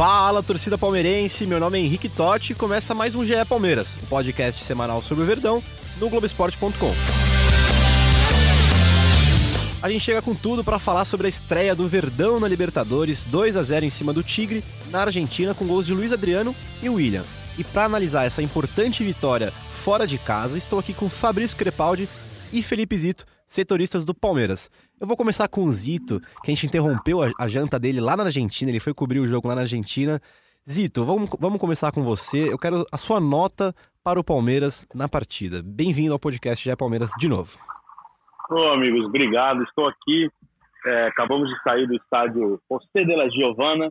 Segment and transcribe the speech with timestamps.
[0.00, 4.04] Fala, torcida palmeirense, meu nome é Henrique Totti e começa mais um GE Palmeiras, o
[4.04, 5.62] um podcast semanal sobre o Verdão,
[5.98, 6.94] no Globoesporte.com.
[9.82, 13.58] A gente chega com tudo para falar sobre a estreia do Verdão na Libertadores, 2
[13.58, 17.24] a 0 em cima do Tigre, na Argentina, com gols de Luiz Adriano e William.
[17.58, 22.08] E para analisar essa importante vitória fora de casa, estou aqui com Fabrício Crepaldi
[22.50, 24.70] e Felipe Zito, setoristas do Palmeiras.
[25.00, 28.16] Eu vou começar com o Zito, que a gente interrompeu a, a, janta dele lá
[28.16, 30.20] na Argentina, ele foi cobrir o jogo lá na Argentina.
[30.68, 32.52] Zito, vamos, vamos começar com você.
[32.52, 33.74] Eu quero a sua nota
[34.04, 35.62] para o Palmeiras na partida.
[35.64, 37.58] Bem-vindo ao podcast Já Palmeiras de novo.
[38.48, 39.64] Ô, amigos, obrigado.
[39.64, 40.30] Estou aqui.
[40.86, 43.90] É, acabamos de sair do estádio José de la Giovana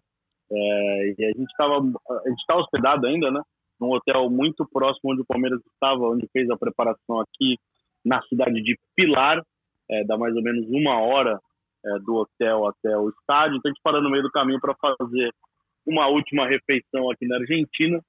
[0.50, 3.42] é, e a gente estava a gente está hospedado ainda, né?
[3.80, 7.58] Num hotel muito próximo onde o Palmeiras estava, onde fez a preparação aqui
[8.04, 9.42] na cidade de Pilar,
[9.90, 11.40] é, dá mais ou menos uma hora
[11.86, 13.58] é, do hotel até o estádio.
[13.58, 15.32] Então a gente parou no meio do caminho para fazer
[15.86, 18.02] uma última refeição aqui na Argentina.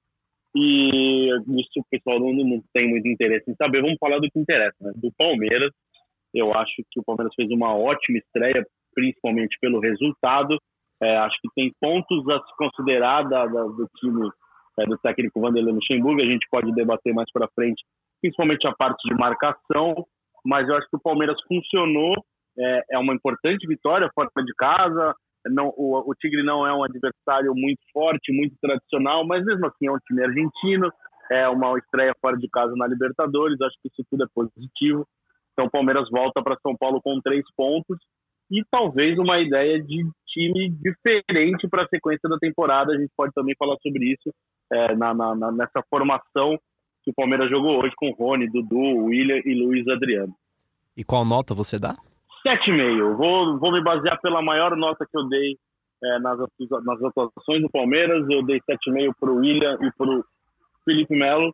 [0.55, 3.81] E isso o pessoal não, não, tem muito interesse em saber.
[3.81, 4.91] Vamos falar do que interessa, né?
[4.95, 5.71] Do Palmeiras.
[6.33, 10.57] Eu acho que o Palmeiras fez uma ótima estreia, principalmente pelo resultado.
[11.01, 14.29] É, acho que tem pontos a se considerar da, da, do time
[14.79, 16.21] é, do técnico Vanderlei Luxemburgo.
[16.21, 17.81] A gente pode debater mais para frente,
[18.21, 20.05] principalmente a parte de marcação.
[20.45, 22.13] Mas eu acho que o Palmeiras funcionou.
[22.57, 25.15] É, é uma importante vitória fora de casa.
[25.45, 29.87] Não, o, o, Tigre não é um adversário muito forte, muito tradicional, mas mesmo assim
[29.87, 30.91] é um time argentino.
[31.31, 33.61] É uma estreia fora de casa na Libertadores.
[33.61, 35.07] Acho que isso tudo é positivo.
[35.53, 37.97] Então o Palmeiras volta para São Paulo com três pontos
[38.51, 42.93] e talvez uma ideia de time diferente para a sequência da temporada.
[42.93, 44.33] A gente pode também falar sobre isso
[44.71, 46.57] é, na, na, nessa formação
[47.03, 50.33] que o Palmeiras jogou hoje com Rony, Dudu, William e Luiz Adriano.
[50.95, 51.95] E qual nota você dá?
[52.45, 53.15] 7,5.
[53.15, 55.57] Vou, vou me basear pela maior nota que eu dei
[56.03, 56.39] é, nas,
[56.83, 58.27] nas atuações do Palmeiras.
[58.29, 60.23] Eu dei 7,5 para o William e para o
[60.83, 61.53] Felipe Melo.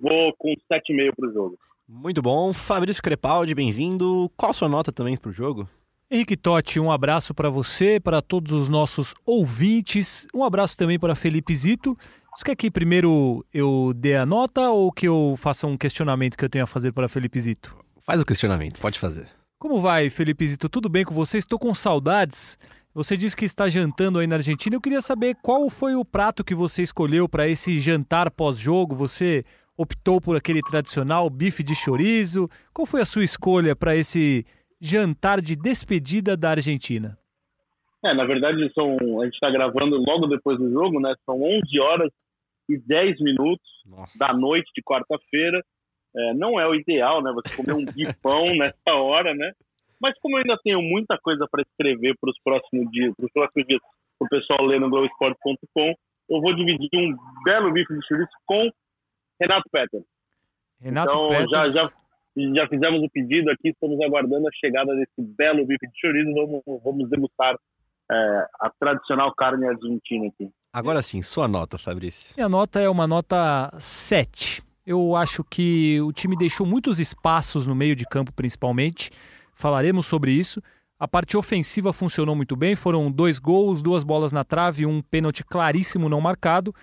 [0.00, 1.58] Vou com 7,5 para o jogo.
[1.88, 2.52] Muito bom.
[2.52, 4.30] Fabrício Crepaldi, bem-vindo.
[4.36, 5.68] Qual a sua nota também para o jogo?
[6.12, 10.26] Henrique Totti, um abraço para você, para todos os nossos ouvintes.
[10.34, 11.96] Um abraço também para Felipe Zito.
[12.34, 16.44] Você quer que primeiro eu dê a nota ou que eu faça um questionamento que
[16.44, 17.76] eu tenho a fazer para Felipe Zito?
[18.02, 19.28] Faz o questionamento, pode fazer.
[19.56, 20.68] Como vai, Felipe Zito?
[20.68, 21.38] Tudo bem com você?
[21.38, 22.58] Estou com saudades.
[22.92, 24.74] Você disse que está jantando aí na Argentina.
[24.74, 28.96] Eu queria saber qual foi o prato que você escolheu para esse jantar pós-jogo.
[28.96, 29.44] Você
[29.76, 32.50] optou por aquele tradicional bife de chorizo?
[32.72, 34.44] Qual foi a sua escolha para esse
[34.80, 37.18] jantar de despedida da Argentina?
[38.04, 41.14] É, na verdade, são, a gente está gravando logo depois do jogo, né?
[41.26, 42.10] São 11 horas
[42.68, 44.18] e 10 minutos Nossa.
[44.18, 45.62] da noite de quarta-feira.
[46.16, 47.30] É, não é o ideal, né?
[47.34, 49.52] Você comer um bifão nessa hora, né?
[50.00, 53.32] Mas como eu ainda tenho muita coisa para escrever para os próximos dias, para os
[53.32, 53.80] próximos dias,
[54.18, 55.94] para o pessoal ler no Globoesporte.com,
[56.30, 57.14] eu vou dividir um
[57.44, 58.70] belo bife de chorizo com
[59.38, 60.02] Renato Petter.
[60.80, 61.50] Renato então, Peters.
[61.50, 61.90] já, já,
[62.36, 66.32] já fizemos o pedido aqui, estamos aguardando a chegada desse belo bife de chorizo.
[66.34, 67.56] Vamos, vamos degustar
[68.10, 70.50] é, a tradicional carne argentina aqui.
[70.72, 72.34] Agora sim, sua nota, Fabrício.
[72.36, 74.62] Minha nota é uma nota 7.
[74.86, 79.10] Eu acho que o time deixou muitos espaços no meio de campo, principalmente.
[79.54, 80.62] Falaremos sobre isso.
[80.98, 82.74] A parte ofensiva funcionou muito bem.
[82.74, 86.74] Foram dois gols, duas bolas na trave e um pênalti claríssimo não marcado.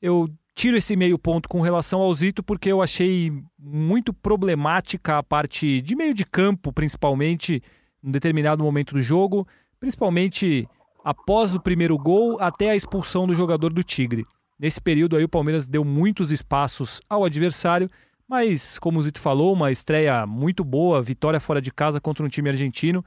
[0.00, 5.22] Eu tiro esse meio ponto com relação ao Zito porque eu achei muito problemática a
[5.22, 7.62] parte de meio de campo, principalmente,
[8.02, 9.46] em determinado momento do jogo,
[9.78, 10.68] principalmente
[11.04, 14.26] após o primeiro gol até a expulsão do jogador do Tigre.
[14.58, 17.88] Nesse período aí o Palmeiras deu muitos espaços ao adversário,
[18.28, 22.28] mas como o Zito falou, uma estreia muito boa, vitória fora de casa contra um
[22.28, 23.04] time argentino.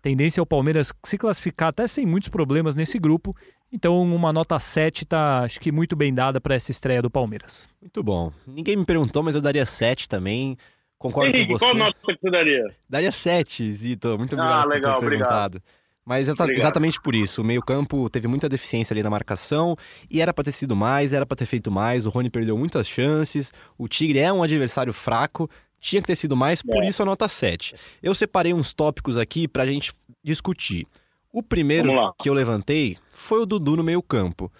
[0.00, 3.36] Tendência é o Palmeiras se classificar até sem muitos problemas nesse grupo.
[3.74, 7.68] Então, uma nota 7 tá, acho que muito bem dada para essa estreia do Palmeiras.
[7.82, 8.32] Muito bom.
[8.46, 10.56] Ninguém me perguntou, mas eu daria 7 também.
[10.96, 11.64] Concordo Henrique, com você.
[11.64, 12.62] qual nota que você daria?
[12.88, 14.16] Daria 7, Zito.
[14.16, 15.28] Muito obrigado Ah, por legal, ter obrigado.
[15.28, 15.62] perguntado.
[16.06, 16.62] Mas tá- Obrigado.
[16.62, 17.40] exatamente por isso.
[17.40, 19.74] O meio-campo teve muita deficiência ali na marcação
[20.10, 22.06] e era para ter sido mais, era para ter feito mais.
[22.06, 23.52] O Rony perdeu muitas chances.
[23.76, 25.50] O Tigre é um adversário fraco,
[25.80, 26.88] tinha que ter sido mais, por É.
[26.88, 27.74] isso a nota 7.
[28.02, 29.92] Eu separei uns tópicos aqui pra gente
[30.22, 30.86] discutir.
[31.34, 34.52] O primeiro que eu levantei foi o Dudu no meio-campo.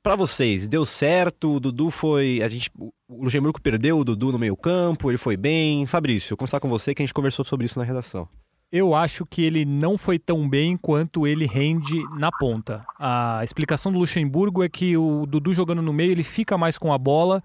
[0.00, 1.56] para vocês, deu certo?
[1.56, 2.40] O Dudu foi.
[2.44, 5.84] A gente, o Luxemburgo perdeu o Dudu no meio-campo, ele foi bem.
[5.84, 8.28] Fabrício, vou começar com você, que a gente conversou sobre isso na redação.
[8.70, 12.86] Eu acho que ele não foi tão bem quanto ele rende na ponta.
[13.00, 16.92] A explicação do Luxemburgo é que o Dudu jogando no meio, ele fica mais com
[16.92, 17.42] a bola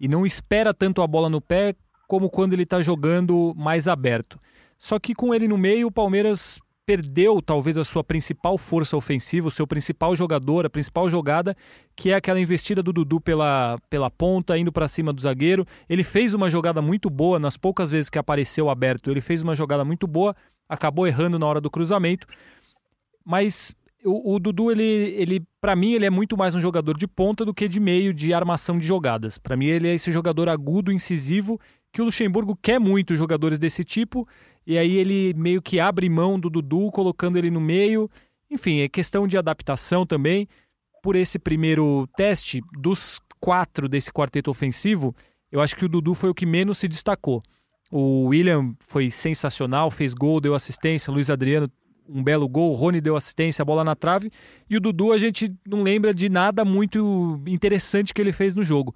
[0.00, 1.74] e não espera tanto a bola no pé
[2.06, 4.38] como quando ele está jogando mais aberto.
[4.78, 9.48] Só que com ele no meio, o Palmeiras perdeu talvez a sua principal força ofensiva,
[9.48, 11.56] o seu principal jogador, a principal jogada,
[11.96, 15.66] que é aquela investida do Dudu pela, pela ponta, indo para cima do zagueiro.
[15.88, 19.10] Ele fez uma jogada muito boa nas poucas vezes que apareceu aberto.
[19.10, 20.34] Ele fez uma jogada muito boa,
[20.68, 22.28] acabou errando na hora do cruzamento.
[23.24, 23.74] Mas
[24.04, 27.44] o, o Dudu, ele, ele para mim, ele é muito mais um jogador de ponta
[27.44, 29.38] do que de meio de armação de jogadas.
[29.38, 31.58] Para mim, ele é esse jogador agudo, incisivo,
[31.92, 34.28] que o Luxemburgo quer muito jogadores desse tipo
[34.66, 38.10] e aí ele meio que abre mão do Dudu, colocando ele no meio.
[38.50, 40.48] Enfim, é questão de adaptação também.
[41.02, 45.14] Por esse primeiro teste, dos quatro desse quarteto ofensivo,
[45.52, 47.42] eu acho que o Dudu foi o que menos se destacou.
[47.92, 51.12] O William foi sensacional, fez gol, deu assistência.
[51.12, 51.70] Luiz Adriano,
[52.08, 52.72] um belo gol.
[52.72, 54.32] O Rony deu assistência, bola na trave.
[54.68, 58.64] E o Dudu, a gente não lembra de nada muito interessante que ele fez no
[58.64, 58.92] jogo.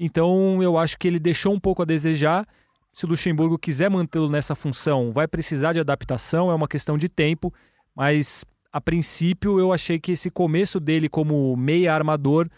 [0.00, 2.44] Então, eu acho que ele deixou um pouco a desejar
[2.92, 7.08] se o Luxemburgo quiser mantê-lo nessa função, vai precisar de adaptação, é uma questão de
[7.08, 7.52] tempo,
[7.96, 12.48] mas a princípio eu achei que esse começo dele como meia armador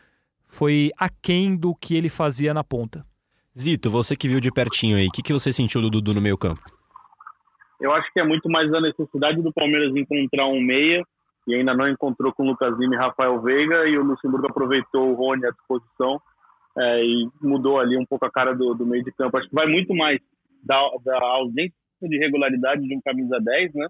[0.44, 3.06] foi aquém do que ele fazia na ponta.
[3.56, 6.20] Zito, você que viu de pertinho aí, o que, que você sentiu do Dudu no
[6.20, 6.62] meio campo?
[7.80, 11.04] Eu acho que é muito mais a necessidade do Palmeiras encontrar um meia,
[11.46, 15.10] e ainda não encontrou com o Lucas Lima e Rafael Veiga, e o Luxemburgo aproveitou
[15.10, 16.20] o Rony à disposição
[16.76, 19.36] é, e mudou ali um pouco a cara do, do, meio de campo.
[19.36, 20.20] Acho que vai muito mais
[20.62, 21.72] da, da ausência
[22.02, 23.86] de regularidade de um camisa 10, né?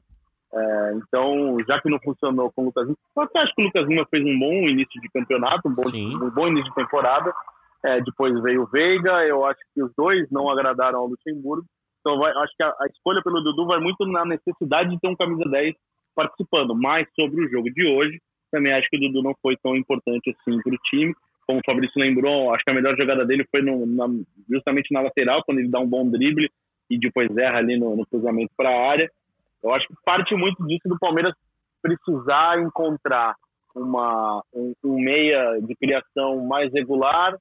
[0.54, 3.88] É, então, já que não funcionou com o Lucas Lima, eu acho que o Lucas
[3.88, 5.82] Lima fez um bom início de campeonato, um bom,
[6.26, 7.32] um bom início de temporada.
[7.84, 11.66] É, depois veio o Veiga, eu acho que os dois não agradaram ao Luxemburgo.
[12.00, 15.08] Então, vai, acho que a, a, escolha pelo Dudu vai muito na necessidade de ter
[15.08, 15.74] um camisa 10
[16.14, 16.74] participando.
[16.74, 18.20] Mais sobre o jogo de hoje,
[18.52, 21.14] também acho que o Dudu não foi tão importante assim para o time
[21.46, 24.06] como o Fabrício lembrou, acho que a melhor jogada dele foi no, na,
[24.48, 26.50] justamente na lateral, quando ele dá um bom drible
[26.90, 29.10] e depois erra ali no, no cruzamento para a área.
[29.62, 31.34] Eu acho que parte muito disso do Palmeiras
[31.82, 33.34] precisar encontrar
[33.74, 37.36] uma, um, um, meia de criação mais regular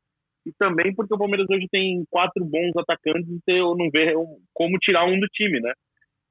[0.46, 4.78] e também porque o Palmeiras hoje tem quatro bons atacantes e eu não vejo como
[4.80, 5.72] tirar um do time, né?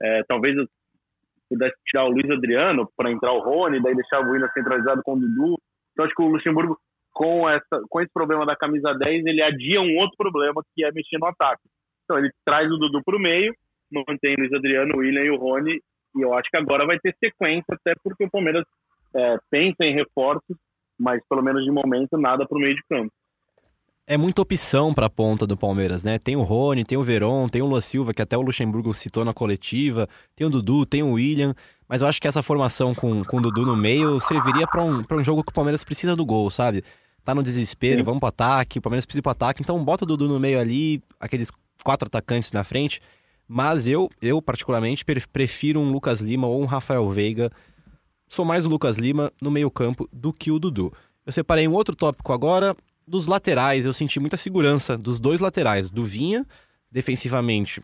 [0.02, 0.66] É, talvez eu
[1.48, 5.14] pudesse tirar o Luiz Adriano para entrar o Rony, daí deixar o Willian centralizado com
[5.14, 5.58] o Dudu.
[5.92, 6.78] Então acho que o Luxemburgo
[7.12, 10.90] com, essa, com esse problema da camisa 10, ele adia um outro problema, que é
[10.92, 11.62] mexer no ataque.
[12.04, 13.54] Então, ele traz o Dudu para o meio,
[14.08, 15.80] mantém Luiz Adriano, o William e o Rony,
[16.16, 18.64] e eu acho que agora vai ter sequência, até porque o Palmeiras
[19.14, 20.56] é, pensa em reforços,
[20.98, 23.12] mas pelo menos de momento, nada para o meio de campo.
[24.06, 26.18] É muita opção para a ponta do Palmeiras, né?
[26.18, 29.24] Tem o Rony, tem o Veron, tem o Lua Silva, que até o Luxemburgo citou
[29.24, 31.54] na coletiva, tem o Dudu, tem o William,
[31.88, 35.04] mas eu acho que essa formação com, com o Dudu no meio serviria para um,
[35.08, 36.82] um jogo que o Palmeiras precisa do gol, sabe?
[37.24, 38.04] Tá no desespero, Sim.
[38.04, 40.58] vamos pro ataque, o Palmeiras precisa ir pro ataque, então bota o Dudu no meio
[40.58, 41.50] ali, aqueles
[41.84, 43.00] quatro atacantes na frente.
[43.46, 47.50] Mas eu, eu particularmente, prefiro um Lucas Lima ou um Rafael Veiga.
[48.28, 50.92] Sou mais o Lucas Lima no meio-campo do que o Dudu.
[51.26, 52.74] Eu separei um outro tópico agora.
[53.06, 55.90] Dos laterais, eu senti muita segurança dos dois laterais.
[55.90, 56.46] Do Vinha,
[56.90, 57.82] defensivamente,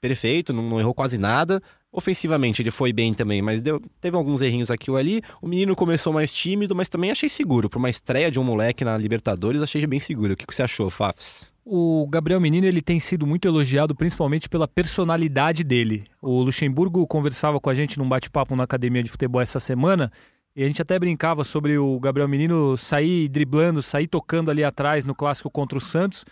[0.00, 1.62] perfeito, não, não errou quase nada.
[1.92, 5.20] Ofensivamente ele foi bem também, mas deu, teve alguns errinhos aqui ou ali.
[5.42, 7.68] O menino começou mais tímido, mas também achei seguro.
[7.68, 10.34] Para uma estreia de um moleque na Libertadores, achei bem seguro.
[10.34, 11.52] O que você achou, Fafs?
[11.64, 16.04] O Gabriel Menino ele tem sido muito elogiado, principalmente pela personalidade dele.
[16.22, 20.10] O Luxemburgo conversava com a gente num bate-papo na academia de futebol essa semana
[20.54, 25.04] e a gente até brincava sobre o Gabriel Menino sair driblando, sair tocando ali atrás
[25.04, 26.24] no clássico contra o Santos.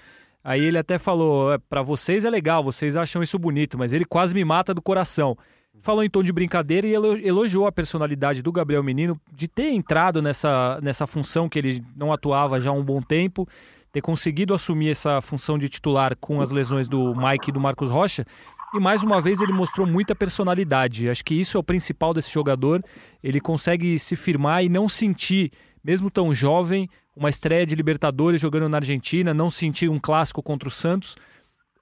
[0.48, 4.06] Aí ele até falou: é, para vocês é legal, vocês acham isso bonito, mas ele
[4.06, 5.36] quase me mata do coração.
[5.82, 10.22] Falou em tom de brincadeira e elogiou a personalidade do Gabriel Menino de ter entrado
[10.22, 13.46] nessa, nessa função que ele não atuava já há um bom tempo,
[13.92, 17.90] ter conseguido assumir essa função de titular com as lesões do Mike e do Marcos
[17.90, 18.24] Rocha.
[18.74, 21.10] E mais uma vez ele mostrou muita personalidade.
[21.10, 22.82] Acho que isso é o principal desse jogador.
[23.22, 25.52] Ele consegue se firmar e não sentir,
[25.84, 26.88] mesmo tão jovem,
[27.18, 31.16] uma estreia de Libertadores jogando na Argentina, não sentir um clássico contra o Santos.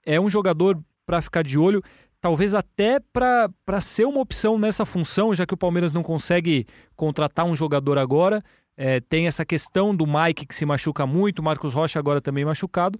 [0.04, 1.82] É um jogador para ficar de olho,
[2.20, 6.66] talvez até para ser uma opção nessa função, já que o Palmeiras não consegue
[6.96, 8.42] contratar um jogador agora.
[8.78, 12.98] É, tem essa questão do Mike que se machuca muito, Marcos Rocha agora também machucado.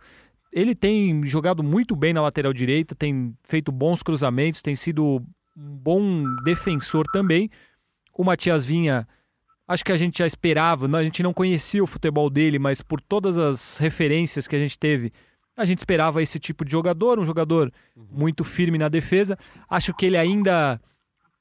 [0.53, 5.23] Ele tem jogado muito bem na lateral direita, tem feito bons cruzamentos, tem sido
[5.57, 7.51] um bom defensor também.
[8.13, 9.07] O Matias Vinha
[9.69, 13.01] Acho que a gente já esperava, a gente não conhecia o futebol dele, mas por
[13.01, 15.13] todas as referências que a gente teve,
[15.57, 18.07] a gente esperava esse tipo de jogador, um jogador uhum.
[18.11, 19.37] muito firme na defesa.
[19.69, 20.81] Acho que ele ainda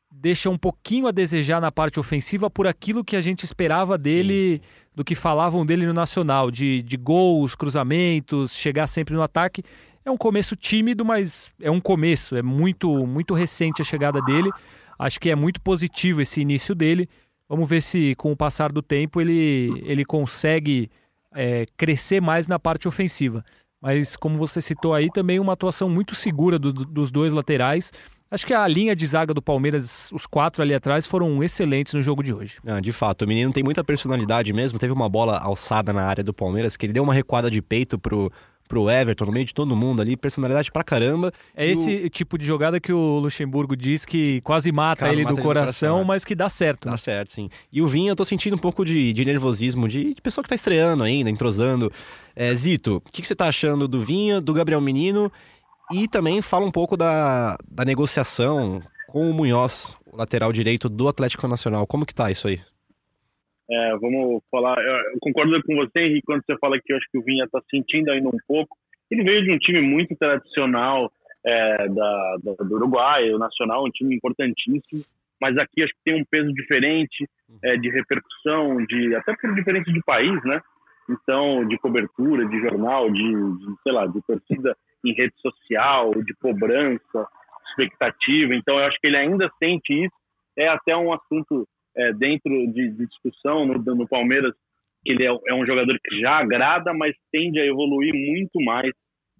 [0.09, 4.53] deixa um pouquinho a desejar na parte ofensiva por aquilo que a gente esperava dele,
[4.53, 4.85] sim, sim.
[4.95, 9.61] do que falavam dele no Nacional, de, de gols, cruzamentos, chegar sempre no ataque.
[10.05, 14.49] É um começo tímido, mas é um começo, é muito, muito recente a chegada dele.
[14.97, 17.09] Acho que é muito positivo esse início dele.
[17.47, 20.89] Vamos ver se com o passar do tempo ele, ele consegue
[21.33, 23.43] é, crescer mais na parte ofensiva.
[23.81, 27.91] Mas como você citou aí, também uma atuação muito segura do, dos dois laterais.
[28.31, 32.01] Acho que a linha de zaga do Palmeiras, os quatro ali atrás, foram excelentes no
[32.01, 32.57] jogo de hoje.
[32.65, 34.79] Ah, de fato, o menino tem muita personalidade mesmo.
[34.79, 37.99] Teve uma bola alçada na área do Palmeiras que ele deu uma recuada de peito
[37.99, 38.31] pro,
[38.67, 41.31] pro Everton, no meio de todo mundo ali, personalidade pra caramba.
[41.55, 42.09] É esse o...
[42.09, 45.45] tipo de jogada que o Luxemburgo diz que quase mata Cara, ele mata do, ele
[45.45, 46.85] coração, coração, mas que dá certo.
[46.85, 46.97] Dá né?
[46.97, 47.49] certo, sim.
[47.71, 50.49] E o Vinha, eu tô sentindo um pouco de, de nervosismo, de, de pessoa que
[50.49, 51.91] tá estreando ainda, entrosando.
[52.35, 55.31] É, Zito, o que, que você tá achando do Vinha, do Gabriel Menino
[55.91, 61.07] e também fala um pouco da, da negociação com o Munhoz, o lateral direito do
[61.07, 61.85] Atlético Nacional.
[61.85, 62.59] Como que tá isso aí?
[63.69, 64.77] É, vamos falar.
[64.79, 67.61] Eu concordo com você, Henrique, quando você fala que eu acho que o Vinha está
[67.69, 68.77] sentindo ainda um pouco.
[69.09, 71.11] Ele veio de um time muito tradicional
[71.45, 75.03] é, da, da, do Uruguai, o Nacional, um time importantíssimo.
[75.41, 77.27] Mas aqui acho que tem um peso diferente
[77.63, 80.61] é, de repercussão, de até por diferença de país, né?
[81.09, 86.33] Então, de cobertura, de jornal, de, de sei lá, de torcida em rede social, de
[86.35, 87.27] cobrança,
[87.69, 88.55] expectativa.
[88.55, 90.15] Então, eu acho que ele ainda sente isso.
[90.57, 94.53] É até um assunto é, dentro de, de discussão no, no, Palmeiras,
[95.03, 98.91] que ele é, é, um jogador que já agrada, mas tende a evoluir muito mais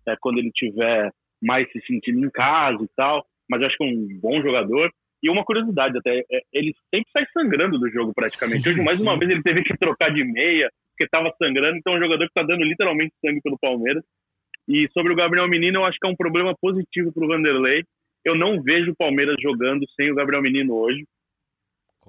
[0.08, 3.26] é, quando ele tiver mais se sentindo em casa e tal.
[3.50, 4.90] Mas acho que é um bom jogador.
[5.22, 8.64] E uma curiosidade até, é, ele sempre sai sangrando do jogo praticamente.
[8.64, 9.04] Sim, Hoje, mais sim.
[9.04, 11.78] uma vez, ele teve que trocar de meia, porque estava sangrando.
[11.78, 14.04] Então, é um jogador que está dando literalmente sangue pelo Palmeiras.
[14.68, 17.84] E sobre o Gabriel Menino, eu acho que é um problema positivo para o Vanderlei.
[18.24, 21.06] Eu não vejo o Palmeiras jogando sem o Gabriel Menino hoje.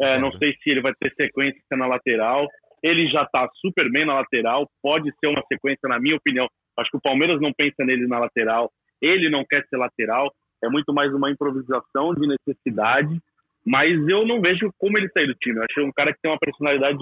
[0.00, 2.46] É, não sei se ele vai ter sequência na lateral.
[2.82, 4.68] Ele já está super bem na lateral.
[4.82, 6.48] Pode ser uma sequência, na minha opinião.
[6.78, 8.70] Acho que o Palmeiras não pensa nele na lateral.
[9.00, 10.32] Ele não quer ser lateral.
[10.62, 13.18] É muito mais uma improvisação de necessidade.
[13.64, 15.56] Mas eu não vejo como ele sair do time.
[15.56, 16.98] Eu acho um cara que tem uma personalidade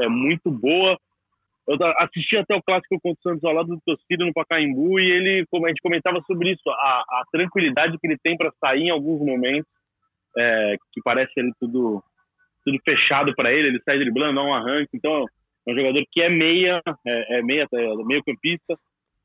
[0.00, 0.98] é, muito boa.
[1.68, 5.10] Eu assisti até o clássico contra o Santos ao lado do torcida no Pacaembu e
[5.10, 8.84] ele, como a gente comentava sobre isso, a, a tranquilidade que ele tem para sair
[8.84, 9.70] em alguns momentos,
[10.36, 12.02] é, que parece ele tudo,
[12.68, 14.90] tudo fechado para ele, ele sai driblando, dá um arranque.
[14.94, 15.24] Então,
[15.66, 18.76] é um jogador que é meia, é, é meia, é meio campista,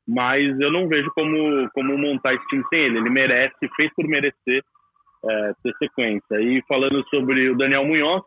[0.08, 2.98] mas eu não vejo como, como montar esse time sem ele.
[2.98, 4.62] Ele merece, fez por merecer
[5.24, 6.40] é, ter sequência.
[6.40, 8.22] E falando sobre o Daniel Munhoz,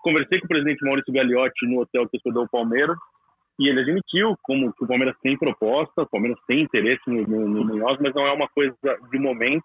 [0.00, 2.96] conversei com o presidente Maurício Gagliotti no hotel que hospedou o Palmeiras
[3.58, 7.46] e ele admitiu como que o Palmeiras tem proposta, o Palmeiras tem interesse no, no,
[7.46, 8.74] no Munhoz, mas não é uma coisa
[9.10, 9.64] de momento.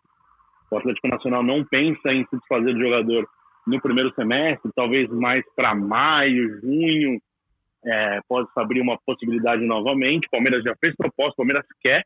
[0.70, 3.26] O Atlético Nacional não pensa em se desfazer do jogador
[3.66, 7.20] no primeiro semestre, talvez mais para maio, junho,
[7.86, 10.30] é, pode abrir uma possibilidade novamente.
[10.30, 12.04] Palmeiras já fez proposta, Palmeiras quer.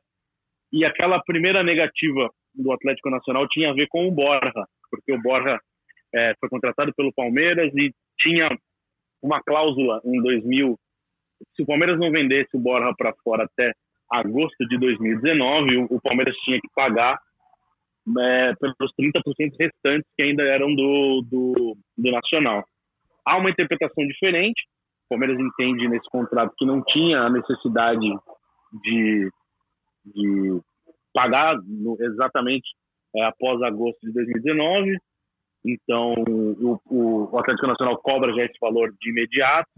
[0.72, 5.22] E aquela primeira negativa do Atlético Nacional tinha a ver com o Borja, porque o
[5.22, 5.60] Borja
[6.14, 8.50] é, foi contratado pelo Palmeiras e tinha
[9.22, 10.78] uma cláusula em 2000
[11.56, 13.72] se o Palmeiras não vendesse o Borja para fora até
[14.12, 17.20] agosto de 2019, o, o Palmeiras tinha que pagar
[18.18, 19.22] é, pelos 30%
[19.60, 22.64] restantes que ainda eram do, do, do Nacional.
[23.26, 24.62] Há uma interpretação diferente.
[25.06, 28.08] O Palmeiras entende nesse contrato que não tinha a necessidade
[28.84, 29.30] de,
[30.06, 30.62] de
[31.14, 32.68] pagar no, exatamente
[33.16, 34.98] é, após agosto de 2019.
[35.66, 39.70] Então, o, o, o Atlético Nacional cobra já esse valor de imediato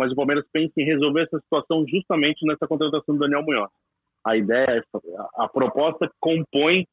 [0.00, 3.70] mas o Palmeiras pensa em resolver essa situação justamente nessa contratação do Daniel Munhoz.
[4.24, 4.82] A ideia, é
[5.36, 6.86] a proposta compõe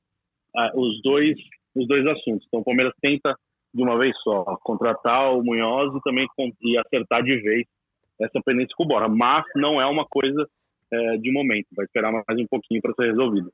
[0.74, 1.38] os dois
[1.76, 2.46] os dois assuntos.
[2.48, 3.36] Então o Palmeiras tenta
[3.74, 6.28] de uma vez só contratar o Munhoz e também
[6.62, 7.66] e acertar de vez
[8.20, 10.48] essa pendência com o Bora, mas não é uma coisa
[10.92, 13.52] é, de momento, vai esperar mais um pouquinho para ser resolvido.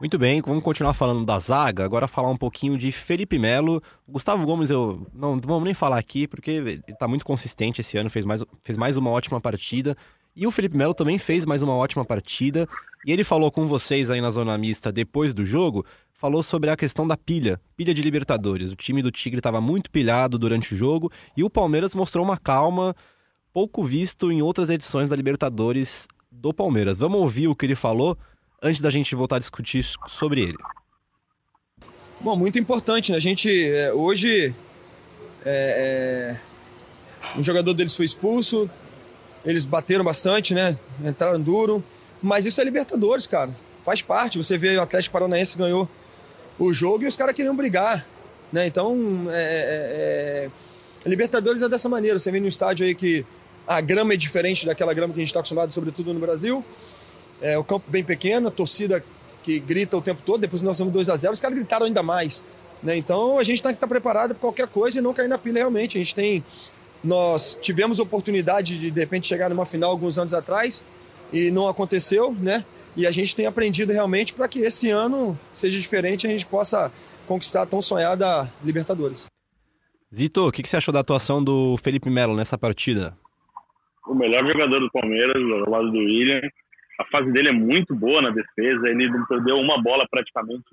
[0.00, 3.82] Muito bem, vamos continuar falando da zaga, agora falar um pouquinho de Felipe Melo.
[4.06, 8.10] Gustavo Gomes, eu não vamos nem falar aqui, porque ele está muito consistente esse ano,
[8.10, 9.96] fez mais, fez mais uma ótima partida.
[10.36, 12.68] E o Felipe Melo também fez mais uma ótima partida.
[13.06, 16.76] E ele falou com vocês aí na Zona Mista depois do jogo, falou sobre a
[16.76, 18.70] questão da pilha, pilha de Libertadores.
[18.70, 22.36] O time do Tigre estava muito pilhado durante o jogo e o Palmeiras mostrou uma
[22.36, 22.94] calma
[23.50, 26.98] pouco visto em outras edições da Libertadores do Palmeiras.
[26.98, 28.18] Vamos ouvir o que ele falou
[28.62, 30.58] antes da gente voltar a discutir sobre ele?
[32.20, 33.16] Bom, muito importante, né?
[33.16, 34.54] A gente é, hoje
[35.46, 38.68] é, é, um jogador deles foi expulso,
[39.46, 40.76] eles bateram bastante, né?
[41.04, 41.82] Entraram duro.
[42.20, 43.50] Mas isso é Libertadores, cara.
[43.84, 44.36] Faz parte.
[44.36, 45.88] Você vê o Atlético Paranaense ganhou
[46.58, 48.04] o jogo e os caras queriam brigar.
[48.52, 48.66] Né?
[48.66, 50.50] Então, é, é,
[51.06, 51.08] é...
[51.08, 52.18] Libertadores é dessa maneira.
[52.18, 53.24] Você vem no estádio aí que
[53.66, 56.64] a grama é diferente daquela grama que a gente está acostumado, sobretudo no Brasil.
[57.40, 59.04] É, o campo bem pequeno, a torcida
[59.42, 60.40] que grita o tempo todo.
[60.40, 62.42] Depois nós fomos 2 a 0 os caras gritaram ainda mais.
[62.82, 62.96] Né?
[62.96, 65.58] Então a gente tem que estar preparado para qualquer coisa e não cair na pilha
[65.58, 65.96] realmente.
[65.96, 66.44] A gente tem.
[67.06, 70.84] Nós tivemos oportunidade de de repente chegar numa final alguns anos atrás
[71.32, 72.64] e não aconteceu, né?
[72.96, 76.46] E a gente tem aprendido realmente para que esse ano seja diferente e a gente
[76.46, 76.90] possa
[77.28, 79.26] conquistar a tão sonhada Libertadores.
[80.12, 83.16] Zito, o que, que você achou da atuação do Felipe Melo nessa partida?
[84.08, 86.40] O melhor jogador do Palmeiras, ao lado do William.
[86.98, 90.64] A fase dele é muito boa na defesa, ele não perdeu uma bola praticamente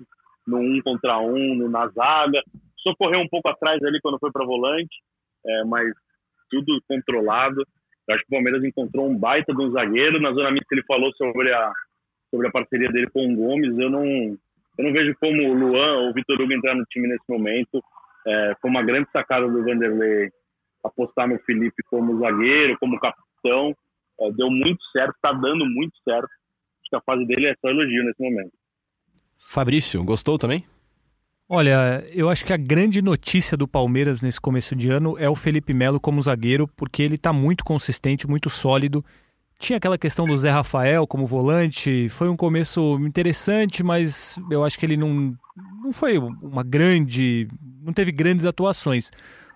[0.46, 2.42] no um contra um, no, na zaga.
[2.78, 4.96] Socorreu um pouco atrás ali quando foi para volante,
[5.46, 5.86] é, mas
[6.62, 7.66] tudo controlado.
[8.06, 10.20] Eu acho que o Palmeiras encontrou um baita de um zagueiro.
[10.20, 11.72] Na zona mista ele falou sobre a,
[12.30, 13.78] sobre a parceria dele com o Gomes.
[13.78, 17.08] Eu não, eu não vejo como o Luan ou o Vitor Hugo entrar no time
[17.08, 17.82] nesse momento.
[18.26, 20.30] É, foi uma grande sacada do Vanderlei
[20.84, 23.74] apostar no Felipe como zagueiro, como capitão.
[24.20, 26.28] É, deu muito certo, está dando muito certo.
[26.28, 28.52] Acho que a fase dele é só elogio nesse momento.
[29.38, 30.64] Fabrício, gostou também?
[31.48, 35.34] Olha, eu acho que a grande notícia do Palmeiras nesse começo de ano é o
[35.34, 39.04] Felipe Melo como zagueiro, porque ele está muito consistente, muito sólido.
[39.58, 44.78] Tinha aquela questão do Zé Rafael como volante, foi um começo interessante, mas eu acho
[44.78, 45.36] que ele não,
[45.82, 47.46] não foi uma grande.
[47.82, 49.10] não teve grandes atuações.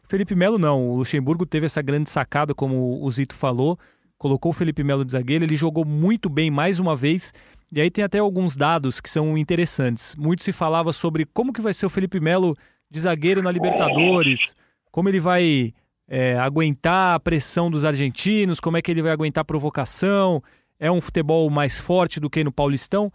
[0.04, 3.78] Felipe Melo não, o Luxemburgo teve essa grande sacada, como o Zito falou,
[4.18, 7.32] colocou o Felipe Melo de zagueiro, ele jogou muito bem mais uma vez
[7.72, 10.16] e aí tem até alguns dados que são interessantes.
[10.16, 12.56] Muito se falava sobre como que vai ser o Felipe Melo
[12.90, 14.54] de zagueiro na Libertadores,
[14.90, 15.74] como ele vai
[16.08, 20.42] é, aguentar a pressão dos argentinos, como é que ele vai aguentar a provocação,
[20.78, 23.12] é um futebol mais forte do que no Paulistão.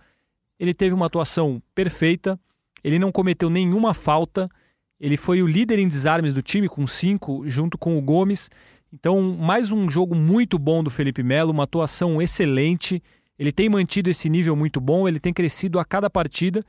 [0.59, 2.39] Ele teve uma atuação perfeita,
[2.83, 4.49] ele não cometeu nenhuma falta,
[4.99, 8.49] ele foi o líder em desarmes do time com cinco, junto com o Gomes.
[8.93, 13.01] Então, mais um jogo muito bom do Felipe Melo, uma atuação excelente.
[13.37, 16.63] Ele tem mantido esse nível muito bom, ele tem crescido a cada partida.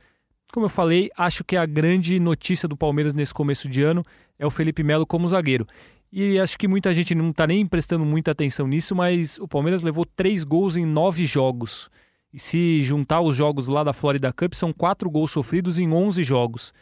[0.51, 4.03] Como eu falei, acho que a grande notícia do Palmeiras nesse começo de ano
[4.37, 5.67] é o Felipe Melo como zagueiro.
[6.11, 9.83] E acho que muita gente não está nem prestando muita atenção nisso, mas o Palmeiras
[9.83, 11.89] levou três gols em nove jogos.
[12.33, 16.23] E se juntar os jogos lá da Florida Cup, são quatro gols sofridos em onze
[16.23, 16.73] jogos.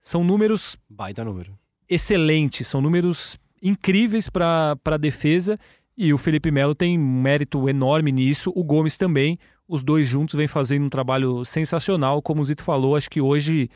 [0.00, 0.78] São números.
[0.88, 1.58] Baita número.
[1.88, 5.58] Excelentes, são números incríveis para a defesa
[5.96, 9.38] e o Felipe Melo tem um mérito enorme nisso, o Gomes também.
[9.66, 12.20] Os dois juntos vêm fazendo um trabalho sensacional.
[12.20, 13.68] Como o Zito falou, acho que hoje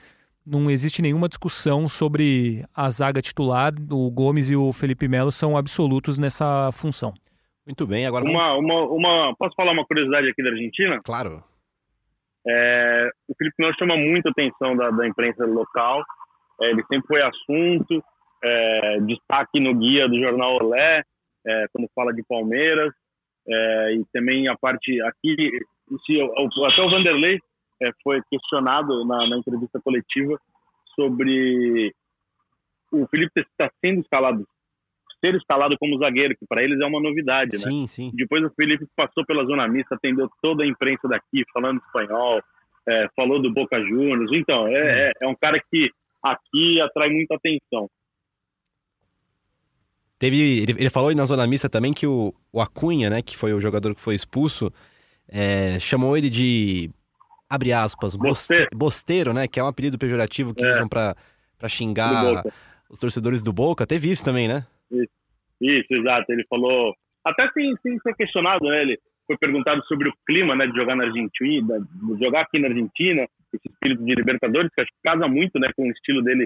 [0.46, 3.72] não existe nenhuma discussão sobre a zaga titular.
[3.90, 7.14] O Gomes e o Felipe Melo são absolutos nessa função.
[7.66, 11.00] Muito bem, agora uma, uma, uma Posso falar uma curiosidade aqui da Argentina?
[11.02, 11.42] Claro.
[12.46, 16.02] É, o Felipe Melo chama muito a atenção da, da imprensa local.
[16.60, 18.04] É, ele sempre foi assunto,
[18.44, 21.02] é, destaque no guia do jornal Olé
[21.46, 22.92] é, quando fala de Palmeiras,
[23.48, 25.50] é, e também a parte aqui,
[26.06, 27.38] se, até o Vanderlei
[27.82, 30.38] é, foi questionado na, na, entrevista coletiva
[30.94, 31.92] sobre
[32.92, 34.46] o Felipe estar sendo escalado,
[35.24, 37.86] ser escalado como zagueiro, que para eles é uma novidade, sim, né?
[37.86, 38.10] Sim.
[38.14, 42.40] Depois o Felipe passou pela zona mista, atendeu toda a imprensa daqui, falando espanhol,
[42.88, 45.90] é, falou do Boca Juniors, então é, é, é um cara que
[46.22, 47.88] aqui atrai muita atenção.
[50.20, 53.54] Teve, ele, ele falou na zona mista também que o, o Acunha, né, que foi
[53.54, 54.70] o jogador que foi expulso,
[55.26, 56.90] é, chamou ele de,
[57.48, 60.72] abre aspas, bosteiro, bosteiro né, que é um apelido pejorativo que é.
[60.72, 61.16] usam para
[61.68, 62.44] xingar
[62.90, 63.86] os torcedores do Boca.
[63.86, 64.66] Teve isso também, né?
[64.90, 65.08] Isso,
[65.58, 66.30] isso exato.
[66.30, 70.66] Ele falou, até sem, sem ser questionado, né, ele foi perguntado sobre o clima, né,
[70.66, 74.90] de jogar na Argentina, de jogar aqui na Argentina, esse espírito de Libertadores, que acho
[74.90, 76.44] que casa muito, né, com o estilo dele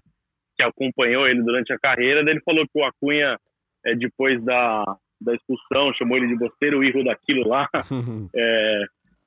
[0.57, 2.23] que acompanhou ele durante a carreira.
[2.23, 3.37] Daí ele falou que o Acunha
[3.85, 4.85] é, depois da,
[5.21, 7.69] da expulsão, chamou ele de bosteiro, o erro daquilo lá.
[8.35, 8.85] é,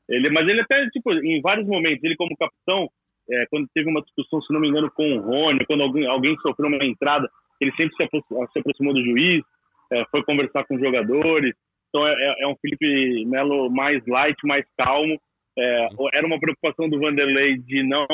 [0.10, 2.89] ele, mas ele até, tipo, em vários momentos, ele como capitão,
[3.30, 6.36] é, quando teve uma discussão, se não me engano, com o Rony, quando alguém, alguém
[6.38, 9.43] sofreu uma entrada, ele sempre se, aproximou, se aproximou do juiz,
[9.91, 11.54] é, foi conversar com os jogadores.
[11.89, 15.20] Então é, é, é um Felipe Melo mais light, mais calmo.
[15.58, 18.08] É, era uma preocupação do Vanderlei de não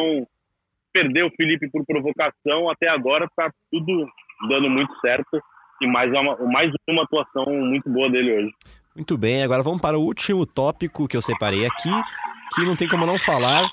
[0.93, 2.69] perder o Felipe por provocação.
[2.69, 4.07] Até agora está tudo
[4.47, 5.41] dando muito certo
[5.81, 8.51] e mais uma, mais uma atuação muito boa dele hoje.
[8.95, 11.89] Muito bem, agora vamos para o último tópico que eu separei aqui,
[12.53, 13.67] que não tem como não falar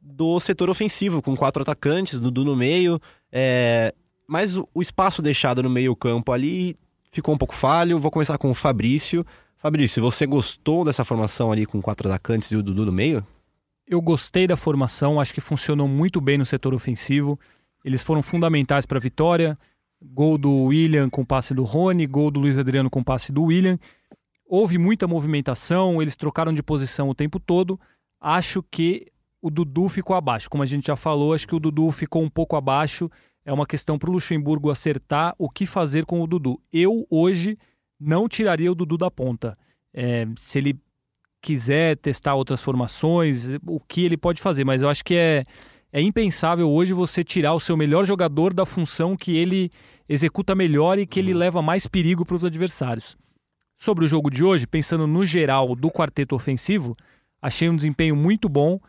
[0.00, 3.00] do setor ofensivo, com quatro atacantes, Dudu no meio,
[3.30, 3.94] é...
[4.26, 6.74] mas o espaço deixado no meio campo ali
[7.12, 7.98] ficou um pouco falho.
[7.98, 9.24] Vou começar com o Fabrício.
[9.56, 13.24] Fabrício, você gostou dessa formação ali com quatro atacantes e o Dudu no meio?
[13.86, 17.38] Eu gostei da formação, acho que funcionou muito bem no setor ofensivo.
[17.84, 19.54] Eles foram fundamentais para a vitória.
[20.04, 23.78] Gol do William com passe do Rony, gol do Luiz Adriano com passe do William.
[24.46, 27.78] Houve muita movimentação, eles trocaram de posição o tempo todo.
[28.20, 29.06] Acho que
[29.40, 30.50] o Dudu ficou abaixo.
[30.50, 33.10] Como a gente já falou, acho que o Dudu ficou um pouco abaixo.
[33.44, 36.60] É uma questão para o Luxemburgo acertar o que fazer com o Dudu.
[36.72, 37.58] Eu, hoje,
[37.98, 39.56] não tiraria o Dudu da ponta.
[39.92, 40.78] É, se ele
[41.40, 45.42] quiser testar outras formações, o que ele pode fazer, mas eu acho que é,
[45.92, 49.70] é impensável hoje você tirar o seu melhor jogador da função que ele
[50.08, 53.16] executa melhor e que ele leva mais perigo para os adversários.
[53.76, 56.94] Sobre o jogo de hoje, pensando no geral do quarteto ofensivo,
[57.42, 58.80] achei um desempenho muito bom.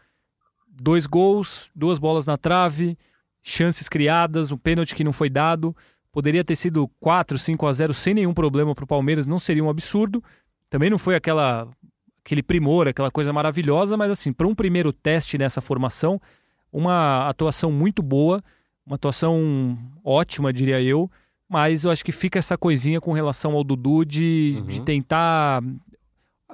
[0.67, 2.97] Dois gols, duas bolas na trave,
[3.43, 5.75] chances criadas, um pênalti que não foi dado.
[6.11, 9.63] Poderia ter sido 4, 5 a 0 sem nenhum problema para o Palmeiras, não seria
[9.63, 10.23] um absurdo.
[10.69, 11.67] Também não foi aquela
[12.23, 16.21] aquele primor, aquela coisa maravilhosa, mas assim, para um primeiro teste nessa formação,
[16.73, 18.43] uma atuação muito boa,
[18.85, 21.09] uma atuação ótima, diria eu,
[21.47, 24.65] mas eu acho que fica essa coisinha com relação ao Dudu de, uhum.
[24.65, 25.61] de tentar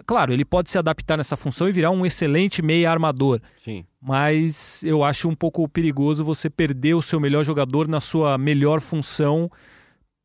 [0.06, 3.42] Claro, ele pode se adaptar nessa função e virar um excelente meia armador.
[3.58, 3.86] Sim.
[4.02, 8.80] Mas eu acho um pouco perigoso você perder o seu melhor jogador na sua melhor
[8.80, 9.50] função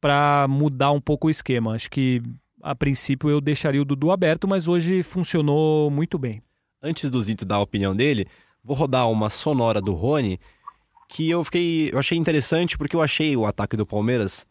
[0.00, 1.74] para mudar um pouco o esquema.
[1.74, 2.22] Acho que
[2.62, 6.42] a princípio eu deixaria o Dudu aberto, mas hoje funcionou muito bem.
[6.83, 8.26] Antes do Zito dar a opinião dele,
[8.64, 10.40] vou rodar uma sonora do Rony
[11.09, 14.46] que eu fiquei, eu achei interessante porque eu achei o ataque do Palmeiras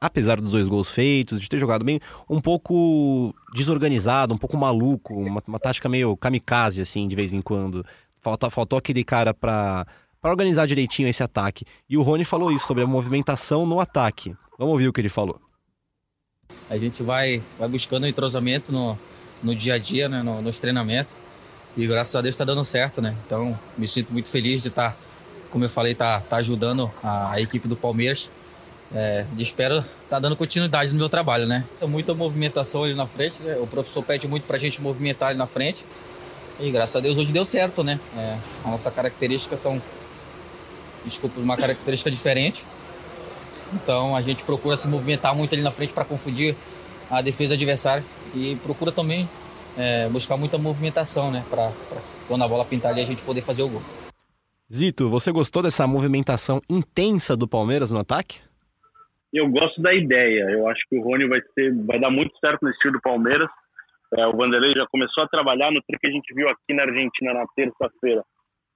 [0.00, 5.14] apesar dos dois gols feitos, de ter jogado bem, um pouco desorganizado, um pouco maluco,
[5.14, 7.84] uma, uma tática meio kamikaze, assim, de vez em quando.
[8.20, 9.86] Faltou, faltou aquele cara para
[10.20, 11.64] para organizar direitinho esse ataque.
[11.88, 14.34] E o Rony falou isso sobre a movimentação no ataque.
[14.58, 15.40] Vamos ouvir o que ele falou.
[16.68, 18.98] A gente vai, vai buscando entrosamento no,
[19.40, 21.14] no dia a dia, né, no, nos treinamentos.
[21.76, 23.14] E graças a Deus está dando certo, né?
[23.26, 24.96] Então me sinto muito feliz de estar, tá,
[25.50, 28.30] como eu falei, tá, tá ajudando a, a equipe do Palmeiras
[28.94, 31.64] é, espero estar tá dando continuidade no meu trabalho, né?
[31.80, 33.56] Tem muita movimentação ali na frente, né?
[33.56, 35.84] o professor pede muito para a gente movimentar ali na frente.
[36.60, 37.98] E graças a Deus hoje deu certo, né?
[38.16, 39.82] É, a nossa característica são,
[41.04, 42.64] desculpa, uma característica diferente.
[43.72, 46.56] Então a gente procura se movimentar muito ali na frente para confundir
[47.10, 49.28] a defesa adversária e procura também
[49.76, 51.44] é, buscar muita movimentação, né?
[51.50, 51.72] Para
[52.28, 53.82] quando a bola pintar ali a gente poder fazer o gol.
[54.72, 58.40] Zito, você gostou dessa movimentação intensa do Palmeiras no ataque?
[59.38, 60.44] eu gosto da ideia.
[60.50, 63.48] Eu acho que o Rony vai ser, vai dar muito certo no estilo do Palmeiras.
[64.16, 66.84] É, o Vanderlei já começou a trabalhar no trick que a gente viu aqui na
[66.84, 68.22] Argentina na terça-feira.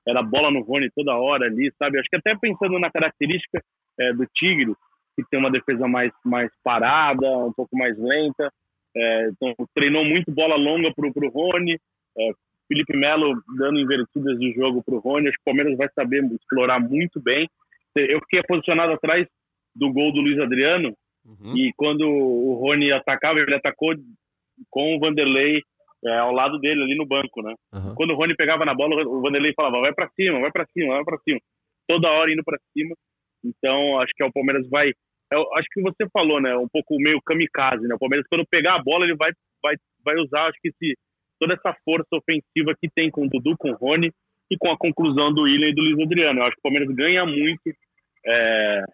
[0.07, 1.99] Era bola no Rony toda hora ali, sabe?
[1.99, 3.63] Acho que até pensando na característica
[3.99, 4.75] é, do Tigre,
[5.17, 8.53] que tem uma defesa mais, mais parada, um pouco mais lenta.
[8.97, 11.79] É, então, treinou muito bola longa pro, pro Rony.
[12.19, 12.31] É,
[12.69, 15.29] Felipe Melo dando invertidas de jogo pro Rony.
[15.29, 17.49] Acho que o Palmeiras vai saber explorar muito bem.
[17.97, 19.27] Eu fiquei posicionado atrás
[19.75, 20.95] do gol do Luiz Adriano.
[21.25, 21.57] Uhum.
[21.57, 23.95] E quando o Rony atacava, ele atacou
[24.71, 25.63] com o Vanderlei
[26.05, 27.55] é, ao lado dele, ali no banco, né?
[27.75, 27.95] Uhum.
[27.95, 30.95] Quando o Rony pegava na bola, o Vanderlei falava: vai para cima, vai para cima,
[30.95, 31.41] vai para cima.
[31.87, 32.95] Toda hora indo para cima.
[33.45, 34.93] Então, acho que o Palmeiras vai.
[35.33, 36.57] Eu, acho que você falou, né?
[36.57, 37.95] Um pouco meio kamikaze, né?
[37.95, 39.31] O Palmeiras, quando pegar a bola, ele vai,
[39.63, 40.97] vai, vai usar, acho que esse,
[41.39, 44.13] toda essa força ofensiva que tem com o Dudu, com o Rony
[44.51, 46.41] e com a conclusão do William e do Luiz Adriano.
[46.41, 47.71] Eu acho que o Palmeiras ganha muito
[48.27, 48.85] é,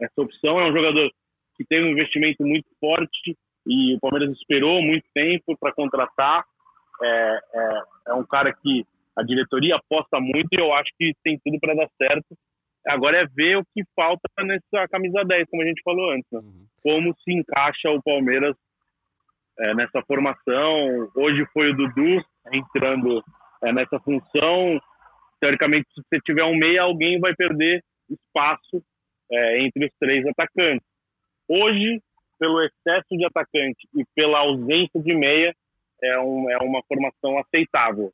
[0.00, 0.58] essa opção.
[0.58, 1.10] É um jogador
[1.56, 6.44] que tem um investimento muito forte e o Palmeiras esperou muito tempo para contratar.
[7.02, 8.84] É, é, é, um cara que
[9.16, 12.36] a diretoria aposta muito e eu acho que tem tudo para dar certo.
[12.86, 16.30] Agora é ver o que falta nessa camisa 10, como a gente falou antes.
[16.32, 16.40] Né?
[16.40, 16.66] Uhum.
[16.82, 18.56] Como se encaixa o Palmeiras
[19.58, 21.10] é, nessa formação.
[21.14, 23.22] Hoje foi o Dudu entrando
[23.62, 24.80] é, nessa função.
[25.40, 28.82] Teoricamente, se você tiver um meia, alguém vai perder espaço
[29.30, 30.86] é, entre os três atacantes.
[31.48, 32.00] Hoje,
[32.38, 35.54] pelo excesso de atacante e pela ausência de meia,
[36.02, 38.10] é, um, é uma formação aceitável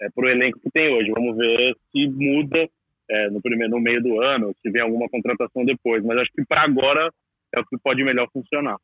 [0.00, 1.10] é, para o elenco que tem hoje.
[1.10, 2.68] Vamos ver se muda
[3.10, 6.04] é, no primeiro no meio do ano, se vem alguma contratação depois.
[6.04, 7.10] Mas acho que para agora
[7.54, 8.76] é o que pode melhor funcionar.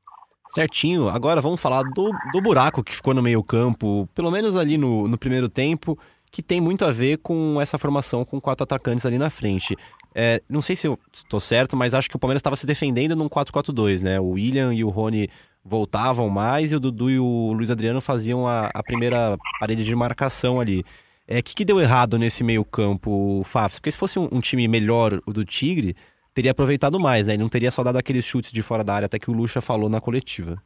[0.48, 1.08] Certinho.
[1.08, 5.08] Agora vamos falar do, do buraco que ficou no meio campo, pelo menos ali no,
[5.08, 5.98] no primeiro tempo,
[6.30, 9.76] que tem muito a ver com essa formação com quatro atacantes ali na frente.
[10.14, 13.16] É, não sei se eu estou certo, mas acho que o Palmeiras estava se defendendo
[13.16, 14.20] num 4-4-2, né?
[14.20, 15.28] O William e o Rony
[15.64, 19.96] voltavam mais e o Dudu e o Luiz Adriano faziam a, a primeira parede de
[19.96, 20.84] marcação ali.
[21.28, 23.80] O é, que, que deu errado nesse meio campo, Fafs?
[23.80, 25.96] Porque se fosse um, um, time melhor, o do Tigre,
[26.32, 27.34] teria aproveitado mais, né?
[27.34, 29.60] Ele não teria só dado aqueles chutes de fora da área, até que o Lucha
[29.60, 30.62] falou na coletiva.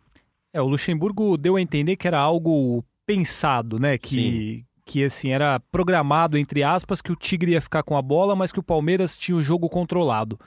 [0.52, 3.96] É, o Luxemburgo deu a entender que era algo pensado, né?
[3.96, 8.36] Que, que assim, era programado, entre aspas, que o Tigre ia ficar com a bola,
[8.36, 10.38] mas que o Palmeiras tinha o jogo controlado.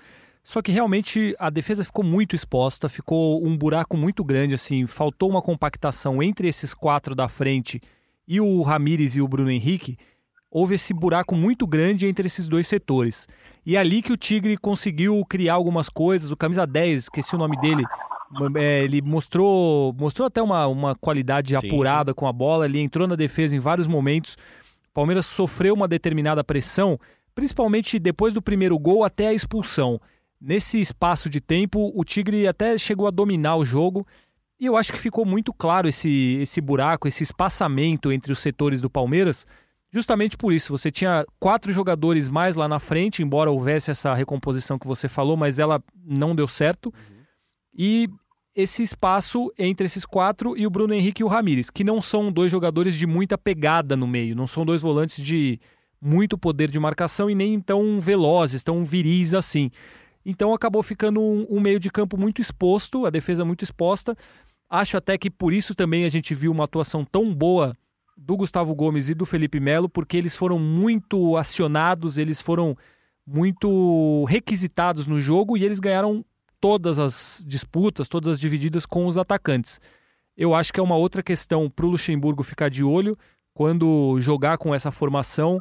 [0.43, 5.29] Só que realmente a defesa ficou muito exposta, ficou um buraco muito grande, assim, faltou
[5.29, 7.81] uma compactação entre esses quatro da frente
[8.27, 9.97] e o Ramires e o Bruno Henrique.
[10.49, 13.27] Houve esse buraco muito grande entre esses dois setores.
[13.65, 16.31] E é ali que o Tigre conseguiu criar algumas coisas.
[16.31, 17.83] O camisa 10, esqueci o nome dele,
[18.55, 22.15] é, ele mostrou, mostrou até uma, uma qualidade sim, apurada sim.
[22.15, 22.65] com a bola.
[22.65, 24.37] Ele entrou na defesa em vários momentos.
[24.89, 26.99] O Palmeiras sofreu uma determinada pressão,
[27.33, 29.99] principalmente depois do primeiro gol até a expulsão.
[30.39, 34.05] Nesse espaço de tempo, o Tigre até chegou a dominar o jogo.
[34.63, 38.79] E eu acho que ficou muito claro esse, esse buraco, esse espaçamento entre os setores
[38.79, 39.45] do Palmeiras.
[39.91, 44.79] Justamente por isso, você tinha quatro jogadores mais lá na frente, embora houvesse essa recomposição
[44.79, 46.85] que você falou, mas ela não deu certo.
[46.85, 47.23] Uhum.
[47.77, 48.09] E
[48.55, 52.31] esse espaço entre esses quatro e o Bruno Henrique e o Ramires, que não são
[52.31, 55.59] dois jogadores de muita pegada no meio, não são dois volantes de
[56.01, 59.69] muito poder de marcação e nem tão velozes, tão viris assim.
[60.25, 64.15] Então acabou ficando um, um meio de campo muito exposto, a defesa muito exposta.
[64.73, 67.73] Acho até que por isso também a gente viu uma atuação tão boa
[68.17, 72.75] do Gustavo Gomes e do Felipe Melo, porque eles foram muito acionados, eles foram
[73.23, 76.25] muito requisitados no jogo e eles ganharam
[76.59, 79.79] todas as disputas, todas as divididas com os atacantes.
[80.35, 83.15] Eu acho que é uma outra questão para o Luxemburgo ficar de olho
[83.53, 85.59] quando jogar com essa formação,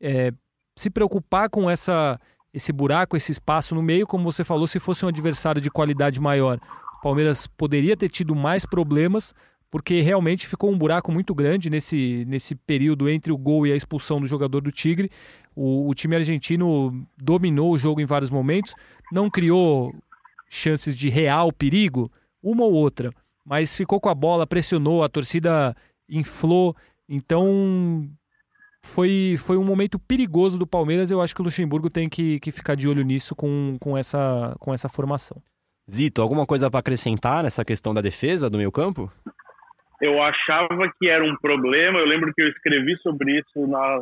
[0.00, 0.32] é,
[0.74, 2.18] se preocupar com essa,
[2.52, 6.20] esse buraco, esse espaço no meio, como você falou, se fosse um adversário de qualidade
[6.20, 6.58] maior,
[6.98, 9.32] o Palmeiras poderia ter tido mais problemas,
[9.70, 13.76] porque realmente ficou um buraco muito grande nesse, nesse período entre o gol e a
[13.76, 15.10] expulsão do jogador do Tigre.
[15.54, 18.74] O, o time argentino dominou o jogo em vários momentos,
[19.12, 19.94] não criou
[20.48, 22.10] chances de real perigo,
[22.42, 23.12] uma ou outra,
[23.44, 25.76] mas ficou com a bola, pressionou, a torcida
[26.08, 26.74] inflou,
[27.08, 28.08] então
[28.82, 31.10] foi, foi um momento perigoso do Palmeiras.
[31.10, 34.56] Eu acho que o Luxemburgo tem que, que ficar de olho nisso com, com, essa,
[34.58, 35.40] com essa formação.
[35.90, 39.10] Zito, alguma coisa para acrescentar nessa questão da defesa do meio campo?
[40.02, 41.98] Eu achava que era um problema.
[41.98, 43.98] Eu lembro que eu escrevi sobre isso na,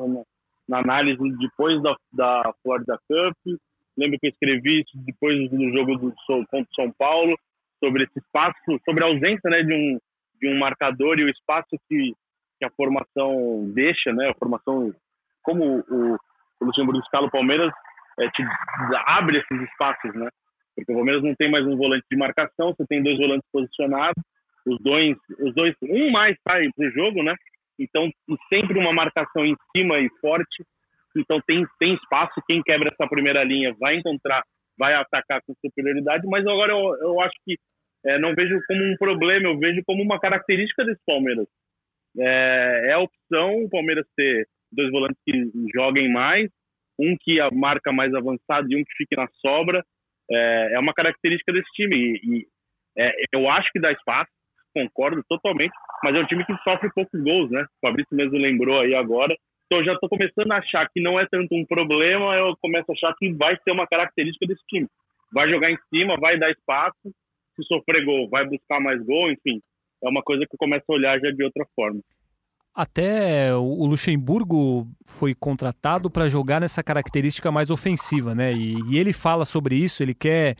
[0.69, 3.57] na, análise depois da, da Florida Cup.
[3.97, 7.39] Lembro que eu escrevi isso depois do jogo do contra o São Paulo,
[7.83, 9.99] sobre esse espaço, sobre a ausência né, de, um,
[10.41, 12.13] de um marcador e o espaço que,
[12.59, 14.93] que a formação deixa, né, a formação,
[15.43, 16.15] como o,
[16.61, 17.73] o Luxemburgo escala o Palmeiras,
[18.19, 18.43] é, te
[19.07, 20.29] abre esses espaços, né?
[20.77, 24.23] Porque o Palmeiras não tem mais um volante de marcação, você tem dois volantes posicionados,
[24.67, 27.35] os dois, os dois um mais sai pro jogo, né?
[27.79, 28.11] Então,
[28.49, 30.65] sempre uma marcação em cima e forte
[31.17, 34.43] então tem, tem espaço, quem quebra essa primeira linha vai encontrar,
[34.79, 37.57] vai atacar com superioridade, mas agora eu, eu acho que
[38.05, 41.47] é, não vejo como um problema, eu vejo como uma característica desse Palmeiras.
[42.19, 46.51] É, é a opção o Palmeiras ter dois volantes que joguem mais,
[46.99, 49.85] um que marca mais avançado e um que fique na sobra.
[50.31, 51.97] É, é uma característica desse time.
[51.97, 52.47] E, e
[52.99, 54.31] é, eu acho que dá espaço,
[54.75, 57.63] concordo totalmente, mas é um time que sofre poucos gols, né?
[57.63, 59.35] O Fabrício mesmo lembrou aí agora.
[59.67, 62.95] Então já estou começando a achar que não é tanto um problema, eu começo a
[62.95, 64.87] achar que vai ser uma característica desse time.
[65.33, 67.13] Vai jogar em cima, vai dar espaço,
[67.57, 69.61] se sofrer gol, vai buscar mais gol, enfim.
[70.05, 72.01] É uma coisa que eu começo a olhar já de outra forma.
[72.77, 78.53] Até o Luxemburgo foi contratado para jogar nessa característica mais ofensiva, né?
[78.53, 80.57] E, e, ele fala sobre isso, ele quer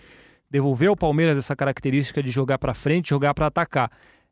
[0.51, 3.91] devolver ao Palmeiras essa característica de jogar para frente, jogar para atacar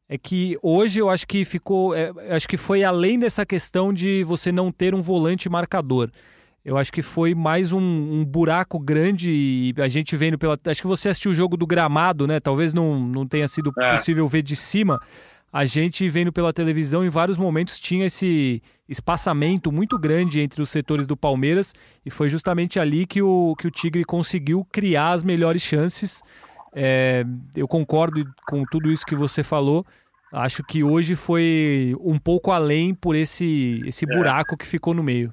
[0.08, 1.94] é que hoje eu acho que ficou.
[1.94, 6.10] É, acho que foi além dessa questão de você não ter um volante marcador.
[6.64, 10.58] Eu acho que foi mais um, um, buraco grande e a gente vendo pela.
[10.66, 12.40] Acho que você assistiu o jogo do gramado, né?
[12.40, 13.96] Talvez não, não tenha sido é.
[13.96, 14.98] possível ver de cima.
[15.54, 20.68] A gente vendo pela televisão, em vários momentos tinha esse espaçamento muito grande entre os
[20.68, 21.72] setores do Palmeiras
[22.04, 26.24] e foi justamente ali que o, que o Tigre conseguiu criar as melhores chances.
[26.74, 27.22] É,
[27.56, 29.84] eu concordo com tudo isso que você falou.
[30.32, 34.12] Acho que hoje foi um pouco além por esse, esse é.
[34.12, 35.32] buraco que ficou no meio.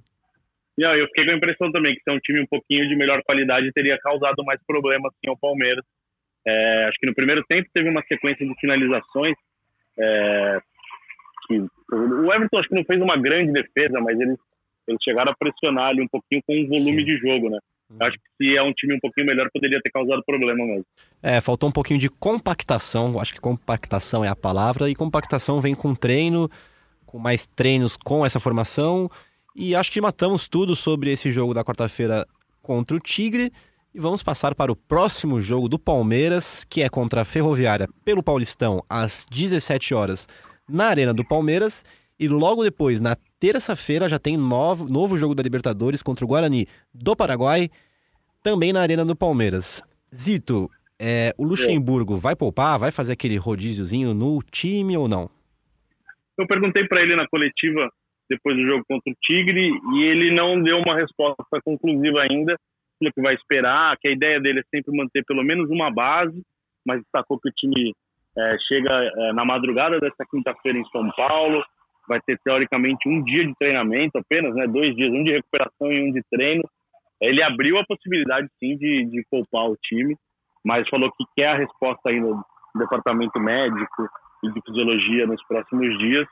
[0.77, 3.23] Não, eu fiquei com a impressão também que ser um time um pouquinho de melhor
[3.23, 5.83] qualidade teria causado mais problemas assim, ao Palmeiras.
[6.45, 9.35] É, acho que no primeiro tempo teve uma sequência de finalizações.
[9.99, 10.59] É,
[11.47, 11.59] que,
[11.93, 14.37] o Everton acho que não fez uma grande defesa, mas eles,
[14.87, 17.05] eles chegaram a pressionar ali um pouquinho com o volume Sim.
[17.05, 17.59] de jogo, né?
[17.99, 20.85] Acho que se é um time um pouquinho melhor, poderia ter causado problema mesmo.
[21.21, 23.19] É, faltou um pouquinho de compactação.
[23.19, 24.89] Acho que compactação é a palavra.
[24.89, 26.49] E compactação vem com treino,
[27.05, 29.09] com mais treinos com essa formação.
[29.55, 32.25] E acho que matamos tudo sobre esse jogo da quarta-feira
[32.61, 33.51] contra o Tigre.
[33.93, 38.23] E vamos passar para o próximo jogo do Palmeiras, que é contra a Ferroviária pelo
[38.23, 40.29] Paulistão, às 17 horas,
[40.69, 41.83] na Arena do Palmeiras.
[42.17, 46.67] E logo depois, na terça-feira, já tem novo, novo jogo da Libertadores contra o Guarani
[46.93, 47.69] do Paraguai,
[48.41, 49.83] também na Arena do Palmeiras.
[50.15, 55.29] Zito, é, o Luxemburgo vai poupar, vai fazer aquele rodíziozinho no time ou não?
[56.37, 57.91] Eu perguntei para ele na coletiva
[58.29, 62.55] depois do jogo contra o Tigre e ele não deu uma resposta conclusiva ainda
[63.09, 66.41] que vai esperar, que a ideia dele é sempre manter pelo menos uma base,
[66.85, 67.95] mas destacou que o time
[68.37, 71.63] é, chega é, na madrugada desta quinta-feira em São Paulo,
[72.07, 76.09] vai ter teoricamente um dia de treinamento apenas, né, dois dias, um de recuperação e
[76.09, 76.63] um de treino.
[77.21, 80.17] Ele abriu a possibilidade sim de, de poupar o time,
[80.65, 82.43] mas falou que quer a resposta ainda do
[82.75, 84.09] departamento médico
[84.43, 86.27] e de fisiologia nos próximos dias.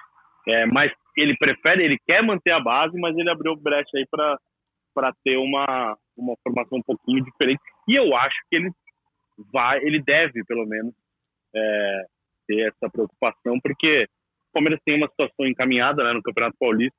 [0.48, 5.14] É, mas ele prefere, ele quer manter a base, mas ele abriu brecha aí para
[5.24, 7.62] ter uma, uma formação um pouquinho diferente.
[7.88, 8.72] E eu acho que ele
[9.52, 10.94] vai, ele deve, pelo menos,
[11.56, 12.06] é,
[12.48, 14.08] ter essa preocupação, porque
[14.50, 16.98] o Palmeiras tem uma situação encaminhada né, no Campeonato Paulista,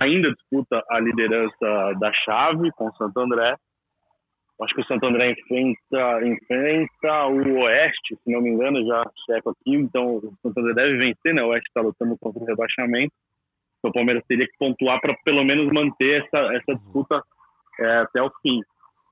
[0.00, 3.56] ainda disputa a liderança da chave com o Santo André.
[4.62, 9.50] Acho que o Santo André enfrenta, enfrenta o Oeste, se não me engano, já checo
[9.50, 9.74] aqui.
[9.74, 11.42] Então, o Santo André deve vencer, né?
[11.42, 13.12] O Oeste está lutando contra o rebaixamento.
[13.78, 17.20] Então, o Palmeiras teria que pontuar para pelo menos manter essa, essa disputa
[17.80, 18.60] é, até o fim.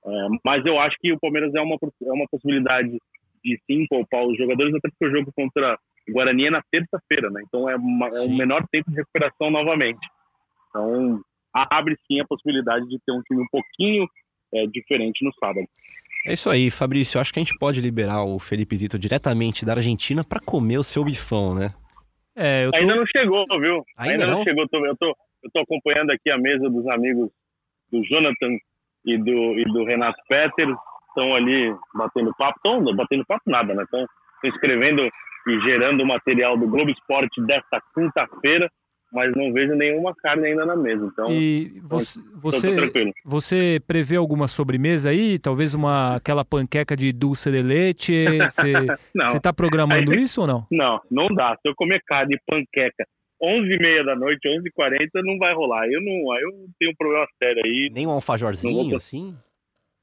[0.04, 2.98] É, mas eu acho que o Palmeiras é uma, é uma possibilidade
[3.44, 7.30] de sim poupar os jogadores, até porque o jogo contra o Guarani é na terça-feira,
[7.30, 7.42] né?
[7.46, 10.00] Então é, uma, é um menor tempo de recuperação novamente.
[10.68, 11.20] Então
[11.52, 14.06] abre sim a possibilidade de ter um time um pouquinho
[14.54, 15.66] é, diferente no sábado.
[16.26, 17.18] É isso aí, Fabrício.
[17.18, 20.78] Eu acho que a gente pode liberar o Felipe Zito diretamente da Argentina para comer
[20.78, 21.70] o seu bifão, né?
[22.34, 22.76] É, tô...
[22.76, 23.84] Ainda não chegou, viu?
[23.98, 24.38] Ainda, Ainda não?
[24.38, 24.62] não, chegou.
[24.62, 27.30] Eu tô, eu, tô, eu tô acompanhando aqui a mesa dos amigos
[27.92, 28.56] do Jonathan
[29.04, 30.76] e do, e do Renato Peters
[31.08, 33.82] estão ali batendo papo, estão batendo papo nada, né?
[33.82, 34.06] Estão
[34.44, 38.70] escrevendo e gerando o material do Globo Esporte desta quinta-feira,
[39.12, 41.04] mas não vejo nenhuma carne ainda na mesa.
[41.04, 45.38] Então, e você, você, você prevê alguma sobremesa aí?
[45.38, 48.24] Talvez uma aquela panqueca de dulce de leite?
[48.48, 50.66] Você está programando isso ou não?
[50.70, 51.56] Não, não dá.
[51.60, 53.04] Se eu comer carne e panqueca
[53.42, 55.86] 11 e meia da noite, 11 e 40 não vai rolar.
[55.86, 57.90] Eu não, eu tenho um problema sério aí.
[57.92, 58.96] Nem um alfajorzinho, vou...
[58.96, 59.36] assim?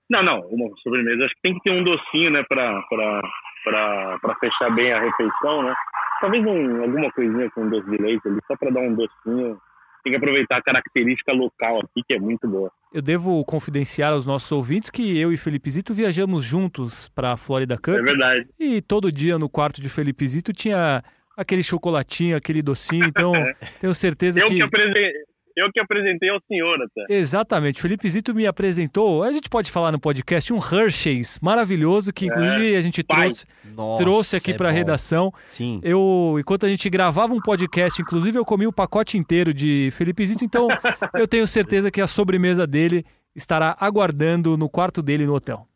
[0.09, 1.25] Não, não, uma sobremesa.
[1.25, 3.21] Acho que tem que ter um docinho, né, pra, pra,
[3.63, 5.73] pra, pra fechar bem a refeição, né?
[6.19, 9.57] Talvez um, alguma coisinha com doce de leite ali, só pra dar um docinho.
[10.03, 12.71] Tem que aproveitar a característica local aqui, que é muito boa.
[12.93, 17.37] Eu devo confidenciar aos nossos ouvintes que eu e Felipe Zito viajamos juntos para a
[17.37, 17.95] Florida Cup.
[17.95, 18.47] É verdade.
[18.57, 21.03] E todo dia no quarto de Felipe Zito tinha
[21.39, 23.05] aquele chocolatinho, aquele docinho.
[23.05, 23.31] Então,
[23.79, 24.55] tenho certeza eu que.
[24.55, 25.11] que apresentei,
[25.55, 27.13] eu que apresentei ao senhor até.
[27.13, 27.81] Exatamente.
[27.81, 29.23] Felipe Zito me apresentou.
[29.23, 33.45] A gente pode falar no podcast um Hershey's maravilhoso que inclusive é, a gente trouxe,
[33.75, 35.33] Nossa, trouxe aqui é para a redação.
[35.47, 35.79] Sim.
[35.83, 40.25] Eu, enquanto a gente gravava um podcast, inclusive eu comi o pacote inteiro de Felipe
[40.25, 40.67] Zito, então
[41.15, 45.68] eu tenho certeza que a sobremesa dele estará aguardando no quarto dele no hotel.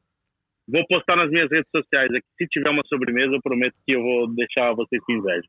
[0.68, 2.26] Vou postar nas minhas redes sociais aqui.
[2.38, 5.48] Se tiver uma sobremesa, eu prometo que eu vou deixar vocês com inveja.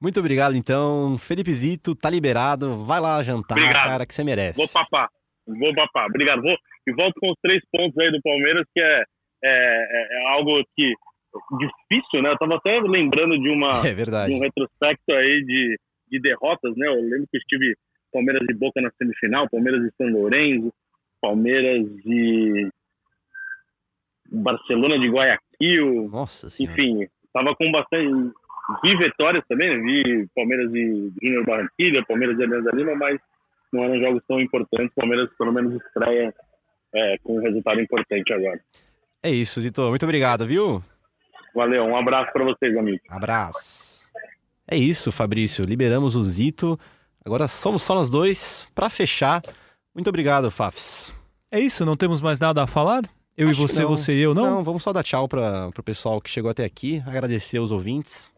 [0.00, 1.16] Muito obrigado, então.
[1.18, 2.84] Felipe Zito, tá liberado.
[2.84, 3.84] Vai lá jantar, obrigado.
[3.84, 4.58] cara, que você merece.
[4.58, 5.08] Vou papar.
[5.46, 6.06] Vou papar.
[6.08, 6.42] Obrigado.
[6.42, 9.04] Vou, e volto com os três pontos aí do Palmeiras, que é,
[9.44, 10.92] é, é, é algo que
[11.58, 12.30] difícil, né?
[12.30, 15.78] Eu tava até lembrando de, uma, é de um retrospecto aí de,
[16.10, 16.86] de derrotas, né?
[16.88, 17.74] Eu lembro que estive
[18.12, 20.72] Palmeiras de Boca na semifinal, Palmeiras de São Lourenço,
[21.20, 22.68] Palmeiras de
[24.32, 26.08] Barcelona de Guayaquil.
[26.10, 26.80] Nossa senhora.
[26.80, 28.32] Enfim, tava com bastante.
[28.82, 29.82] Vi vitórias também, né?
[29.82, 33.20] vi Palmeiras de Júnior Barranquilla, Palmeiras de Alianza Lima, mas
[33.72, 34.94] não eram jogos tão importantes.
[34.94, 36.32] Palmeiras pelo menos estreia
[36.94, 38.60] é, com um resultado importante agora.
[39.22, 39.88] É isso, Zito.
[39.88, 40.82] Muito obrigado, viu?
[41.54, 43.02] Valeu, um abraço para vocês, amigos.
[43.10, 44.02] Abraço.
[44.66, 45.64] É isso, Fabrício.
[45.64, 46.78] Liberamos o Zito.
[47.24, 49.42] Agora somos só nós dois para fechar.
[49.94, 51.14] Muito obrigado, Fafs.
[51.50, 53.02] É isso, não temos mais nada a falar?
[53.36, 54.44] Eu Acho e você, você e eu, não?
[54.44, 58.30] Não, vamos só dar tchau para o pessoal que chegou até aqui, agradecer os ouvintes.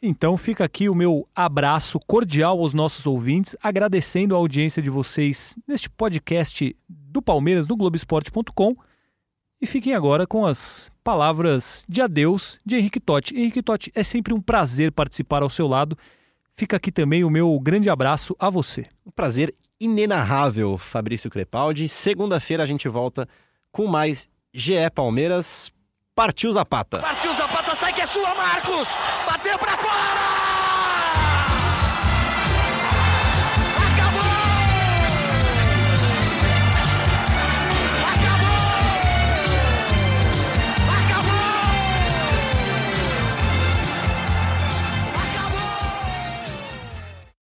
[0.00, 5.56] Então fica aqui o meu abraço cordial aos nossos ouvintes, agradecendo a audiência de vocês
[5.66, 8.76] neste podcast do Palmeiras no Globoesporte.com.
[9.60, 13.36] E fiquem agora com as palavras de adeus de Henrique Totti.
[13.36, 15.98] Henrique Totti, é sempre um prazer participar ao seu lado.
[16.48, 18.86] Fica aqui também o meu grande abraço a você.
[19.04, 21.88] Um prazer inenarrável, Fabrício Crepaldi.
[21.88, 23.28] Segunda-feira a gente volta
[23.78, 25.70] com mais GE Palmeiras.
[26.12, 26.98] Partiu Zapata.
[26.98, 28.88] Partiu Zapata, sai que é sua, Marcos!
[29.24, 30.47] Bateu pra fora!